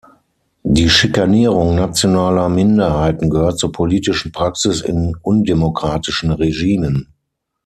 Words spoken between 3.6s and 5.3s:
politischen Praxis in